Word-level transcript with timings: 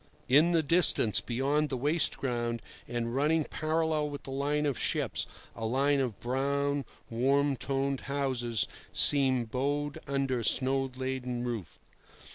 In 0.27 0.51
the 0.51 0.63
distance, 0.63 1.21
beyond 1.21 1.69
the 1.69 1.77
waste 1.77 2.17
ground, 2.17 2.63
and 2.87 3.13
running 3.13 3.43
parallel 3.43 4.09
with 4.09 4.23
the 4.23 4.31
line 4.31 4.65
of 4.65 4.79
ships, 4.79 5.27
a 5.55 5.67
line 5.67 5.99
of 5.99 6.19
brown, 6.19 6.85
warm 7.11 7.55
toned 7.55 7.99
houses 8.09 8.67
seemed 8.91 9.51
bowed 9.51 9.99
under 10.07 10.41
snow 10.41 10.89
laden 10.97 11.43
roofs. 11.43 11.77